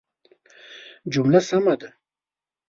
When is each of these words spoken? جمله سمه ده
جمله 1.13 1.39
سمه 1.47 1.75
ده 1.79 1.89